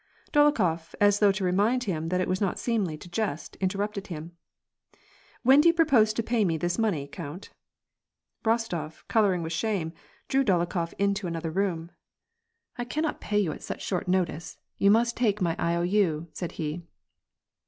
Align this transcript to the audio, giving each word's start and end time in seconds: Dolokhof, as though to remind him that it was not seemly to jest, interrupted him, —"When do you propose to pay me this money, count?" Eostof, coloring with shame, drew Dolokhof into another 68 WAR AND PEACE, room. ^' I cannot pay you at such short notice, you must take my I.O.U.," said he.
Dolokhof, 0.33 0.95
as 0.99 1.19
though 1.19 1.31
to 1.31 1.43
remind 1.43 1.83
him 1.83 2.09
that 2.09 2.19
it 2.19 2.27
was 2.27 2.41
not 2.41 2.57
seemly 2.57 2.97
to 2.97 3.07
jest, 3.07 3.55
interrupted 3.57 4.07
him, 4.07 4.35
—"When 5.43 5.61
do 5.61 5.67
you 5.67 5.75
propose 5.75 6.11
to 6.13 6.23
pay 6.23 6.43
me 6.43 6.57
this 6.57 6.79
money, 6.79 7.07
count?" 7.07 7.51
Eostof, 8.43 9.07
coloring 9.07 9.43
with 9.43 9.53
shame, 9.53 9.93
drew 10.27 10.43
Dolokhof 10.43 10.93
into 10.97 11.27
another 11.27 11.49
68 11.49 11.61
WAR 11.61 11.69
AND 11.73 11.77
PEACE, 11.89 11.91
room. 11.91 11.91
^' 11.91 11.91
I 12.79 12.83
cannot 12.85 13.21
pay 13.21 13.37
you 13.37 13.51
at 13.51 13.61
such 13.61 13.83
short 13.85 14.07
notice, 14.07 14.57
you 14.79 14.89
must 14.89 15.15
take 15.15 15.39
my 15.39 15.55
I.O.U.," 15.59 16.29
said 16.33 16.53
he. 16.53 16.81